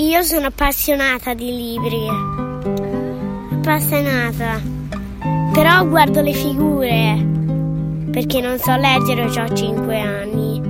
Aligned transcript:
Io 0.00 0.22
sono 0.22 0.46
appassionata 0.46 1.34
di 1.34 1.50
libri. 1.56 2.06
Appassionata. 3.50 4.60
Però 5.52 5.84
guardo 5.88 6.20
le 6.20 6.32
figure. 6.32 7.26
Perché 8.12 8.40
non 8.40 8.58
so 8.58 8.76
leggere, 8.76 9.24
ho 9.24 9.52
5 9.52 10.00
anni. 10.00 10.60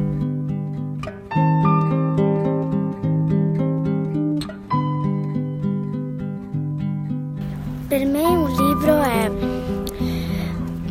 Per 7.87 8.07
me 8.07 8.23
un 8.23 8.51
libro 8.51 9.03
è 9.03 9.31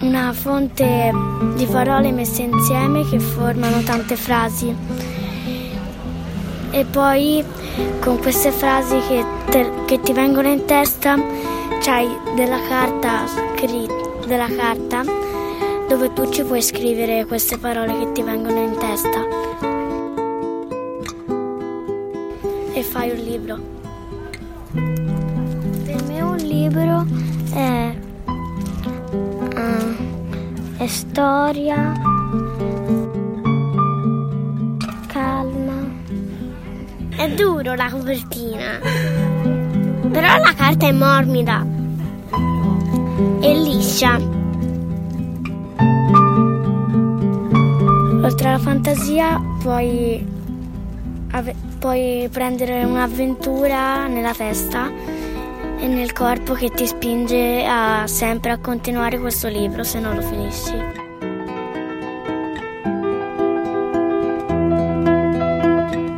una 0.02 0.32
fonte 0.34 1.12
di 1.56 1.66
parole 1.66 2.12
messe 2.12 2.44
insieme 2.44 3.04
che 3.10 3.20
formano 3.20 3.82
tante 3.82 4.16
frasi 4.16 5.16
e 6.71 6.86
poi 6.86 7.43
con 8.02 8.20
queste 8.20 8.52
frasi 8.52 8.99
che, 9.07 9.25
te, 9.49 9.71
che 9.85 9.99
ti 10.02 10.13
vengono 10.13 10.48
in 10.48 10.66
testa 10.66 11.16
c'hai 11.81 12.08
della 12.35 12.59
carta 12.67 13.25
scritta, 13.27 14.25
della 14.25 14.48
carta 14.48 15.03
dove 15.88 16.11
tu 16.13 16.30
ci 16.30 16.44
puoi 16.44 16.61
scrivere 16.61 17.25
queste 17.25 17.58
parole 17.58 17.98
che 17.98 18.11
ti 18.11 18.22
vengono 18.22 18.61
in 18.61 18.77
testa 18.77 19.48
e 22.73 22.84
fai 22.84 23.09
un 23.09 23.17
libro. 23.17 23.58
Per 24.73 26.03
me 26.03 26.22
un 26.22 26.36
libro 26.36 27.05
è, 27.53 27.95
uh, 29.55 30.77
è 30.77 30.88
storia, 30.88 31.94
È 37.27 37.34
duro 37.34 37.76
la 37.76 37.90
copertina, 37.91 38.80
però 40.09 40.38
la 40.38 40.54
carta 40.55 40.88
è 40.88 40.94
morbida 40.94 41.61
e 43.42 43.53
liscia. 43.53 44.16
Oltre 48.23 48.48
alla 48.48 48.59
fantasia 48.59 49.42
puoi, 49.59 50.25
ave- 51.31 51.55
puoi 51.78 52.30
prendere 52.31 52.86
un'avventura 52.86 54.08
nella 54.08 54.33
testa 54.33 54.89
e 55.80 55.86
nel 55.86 56.14
corpo 56.14 56.53
che 56.53 56.70
ti 56.70 56.88
spinge 56.88 57.66
a 57.67 58.08
sempre 58.08 58.52
a 58.52 58.58
continuare 58.59 59.20
questo 59.20 59.50
libro 59.50 59.83
se 59.83 60.00
non 60.00 60.16
lo 60.16 60.22
finisci. 60.22 61.06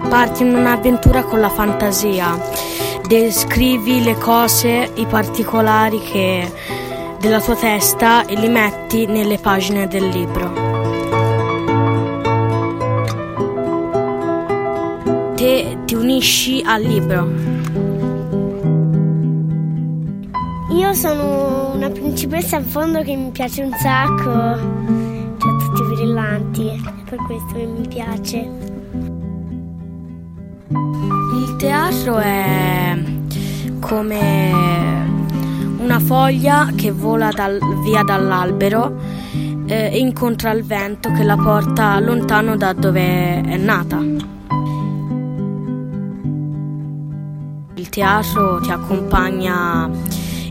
Parti 0.10 0.42
in 0.42 0.56
un'avventura 0.56 1.22
con 1.22 1.40
la 1.40 1.50
fantasia, 1.50 2.36
descrivi 3.08 4.04
le 4.04 4.16
cose, 4.16 4.90
i 4.96 5.06
particolari 5.06 6.00
che, 6.00 6.52
della 7.20 7.40
tua 7.40 7.56
testa 7.56 8.26
e 8.26 8.34
li 8.34 8.50
metti 8.50 9.06
nelle 9.06 9.38
pagine 9.38 9.88
del 9.88 10.08
libro. 10.08 10.52
Te 15.36 15.78
ti 15.86 15.94
unisci 15.94 16.64
al 16.66 16.82
libro. 16.82 17.28
Io 20.72 20.94
sono 20.94 21.72
una 21.76 21.90
principessa 21.92 22.58
in 22.58 22.66
fondo 22.66 23.04
che 23.04 23.16
mi 23.16 23.30
piace 23.30 23.62
un 23.62 23.74
sacco. 23.74 24.32
C'ha 25.38 25.58
tutti 25.60 25.82
i 25.82 25.96
brillanti, 25.96 26.82
per 27.08 27.20
questo 27.28 27.54
che 27.54 27.66
mi 27.66 27.88
piace. 27.88 28.69
Il 30.72 31.56
teatro 31.58 32.18
è 32.18 32.98
come 33.80 34.52
una 35.80 36.00
foglia 36.00 36.70
che 36.76 36.92
vola 36.92 37.32
dal- 37.32 37.60
via 37.84 38.04
dall'albero 38.04 38.96
eh, 39.66 39.90
e 39.92 39.98
incontra 39.98 40.52
il 40.52 40.64
vento 40.64 41.12
che 41.12 41.24
la 41.24 41.38
porta 41.38 42.00
lontano 42.00 42.56
da 42.56 42.74
dove 42.74 43.42
è 43.42 43.58
nata. 43.58 43.98
Il 47.74 47.90
teatro 47.90 48.60
ti 48.60 48.72
accompagna 48.72 49.90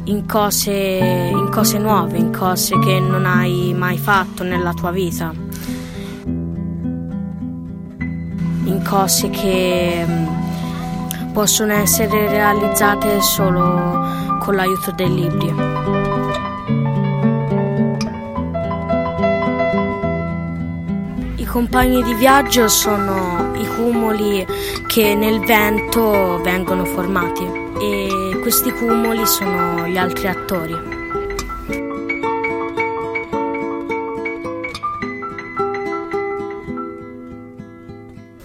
in 0.04 0.26
cose, 0.26 0.72
in 0.72 1.48
cose 1.52 1.78
nuove, 1.78 2.16
in 2.16 2.32
cose 2.32 2.76
che 2.78 2.98
non 2.98 3.24
hai 3.24 3.72
mai 3.76 3.98
fatto 3.98 4.42
nella 4.42 4.72
tua 4.72 4.90
vita, 4.90 5.32
in 8.68 8.82
cose 8.84 9.30
che 9.30 10.04
mm, 10.06 11.32
possono 11.32 11.72
essere 11.72 12.28
realizzate 12.28 13.20
solo 13.20 14.38
con 14.40 14.54
l'aiuto 14.54 14.92
dei 14.92 15.12
libri. 15.12 15.54
I 21.36 21.44
compagni 21.44 22.02
di 22.02 22.14
viaggio 22.14 22.68
sono 22.68 23.52
i 23.54 23.66
cumuli 23.66 24.46
che 24.86 25.14
nel 25.14 25.40
vento 25.40 26.40
vengono 26.42 26.84
formati 26.84 27.44
e 27.80 28.38
questi 28.42 28.70
cumuli 28.70 29.26
sono 29.26 29.86
gli 29.86 29.96
altri 29.96 30.28
attori. 30.28 30.97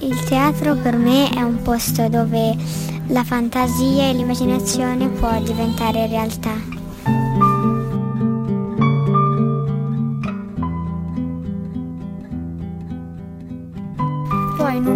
Il 0.04 0.22
teatro 0.26 0.76
per 0.76 0.98
me 0.98 1.30
è 1.30 1.42
un 1.42 1.62
posto 1.62 2.10
dove 2.10 2.58
la 3.08 3.24
fantasia 3.24 4.10
e 4.10 4.14
l'immaginazione 4.14 5.08
può 5.08 5.40
diventare 5.40 6.08
realtà. 6.08 6.73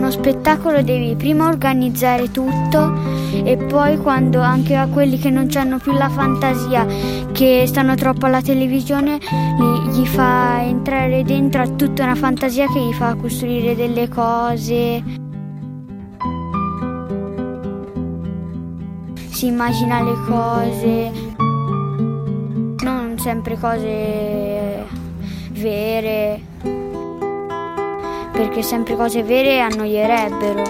Uno 0.07 0.16
spettacolo 0.16 0.81
devi 0.84 1.18
prima 1.18 1.50
organizzare 1.50 2.31
tutto 2.31 2.94
e 3.44 3.57
poi 3.57 3.97
quando 3.97 4.40
anche 4.40 4.73
a 4.73 4.88
quelli 4.88 5.18
che 5.18 5.29
non 5.29 5.50
hanno 5.56 5.79
più 5.79 5.91
la 5.91 6.07
fantasia, 6.07 6.85
che 7.34 7.66
stanno 7.68 7.94
troppo 7.95 8.25
alla 8.25 8.41
televisione, 8.41 9.17
li- 9.19 9.90
gli 9.91 10.06
fa 10.06 10.63
entrare 10.63 11.23
dentro 11.23 11.62
a 11.62 11.67
tutta 11.67 12.03
una 12.03 12.16
fantasia 12.16 12.67
che 12.72 12.79
gli 12.79 12.94
fa 12.94 13.16
costruire 13.16 13.75
delle 13.75 14.07
cose. 14.07 15.03
Si 19.29 19.47
immagina 19.47 20.01
le 20.01 20.16
cose, 20.25 21.12
non 22.81 23.16
sempre 23.17 23.57
cose 23.57 24.85
vere 25.51 26.56
perché 28.37 28.61
sempre 28.61 28.95
cose 28.95 29.23
vere 29.23 29.59
annoierebbero. 29.59 30.61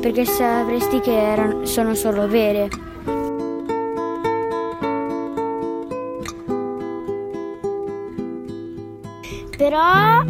Perché 0.00 0.24
sapresti 0.24 1.00
che 1.00 1.12
erano, 1.12 1.66
sono 1.66 1.94
solo 1.94 2.28
vere. 2.28 2.68
Però 9.56 10.22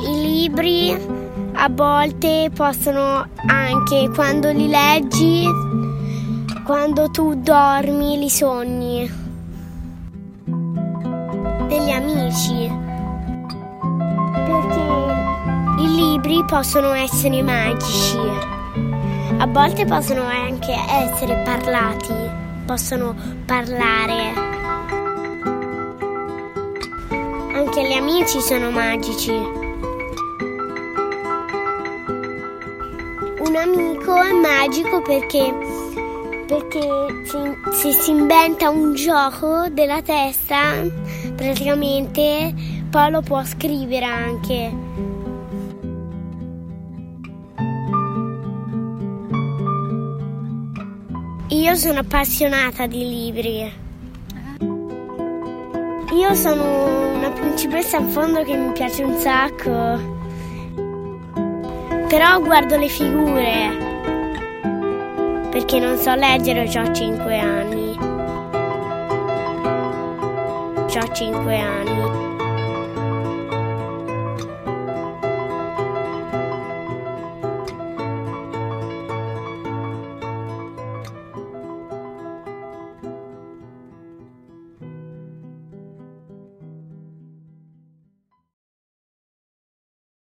i 0.00 0.20
libri 0.20 0.96
a 1.54 1.68
volte 1.68 2.48
possono 2.54 3.26
anche 3.44 4.08
quando 4.14 4.52
li 4.52 4.68
leggi, 4.68 5.44
quando 6.64 7.10
tu 7.10 7.34
dormi, 7.34 8.18
li 8.18 8.30
sogni 8.30 9.26
degli 11.68 11.90
amici. 11.90 12.68
Perché 14.32 15.82
i 15.82 15.94
libri 15.94 16.42
possono 16.46 16.92
essere 16.94 17.42
magici. 17.42 18.16
A 19.38 19.46
volte 19.46 19.84
possono 19.84 20.22
anche 20.24 20.72
essere 20.72 21.36
parlati, 21.44 22.14
possono 22.64 23.14
parlare. 23.44 24.32
Anche 27.54 27.86
gli 27.86 27.92
amici 27.92 28.40
sono 28.40 28.70
magici. 28.70 29.30
Un 33.40 33.56
amico 33.56 34.14
è 34.14 34.32
magico 34.32 35.02
perché, 35.02 35.54
perché 36.48 36.80
se, 37.24 37.58
se 37.72 37.92
si 37.92 38.10
inventa 38.10 38.70
un 38.70 38.94
gioco 38.94 39.68
della 39.70 40.00
testa, 40.00 40.82
praticamente 41.36 42.54
poi 42.88 43.10
lo 43.10 43.20
può 43.20 43.44
scrivere 43.44 44.06
anche. 44.06 44.72
Io 51.48 51.74
sono 51.74 51.98
appassionata 51.98 52.86
di 52.86 53.08
libri. 53.08 53.72
Io 56.14 56.34
sono 56.34 57.14
una 57.14 57.30
principessa 57.30 57.98
in 57.98 58.08
fondo 58.08 58.42
che 58.42 58.56
mi 58.56 58.72
piace 58.72 59.02
un 59.02 59.18
sacco. 59.18 60.16
Però 62.08 62.40
guardo 62.40 62.78
le 62.78 62.88
figure. 62.88 63.87
Perché 65.50 65.78
non 65.78 65.96
so 65.96 66.14
leggere, 66.14 66.62
ho 66.62 66.92
5 66.92 67.38
anni. 67.38 67.96
Ho 70.84 71.12
5 71.12 71.58
anni. 71.58 72.37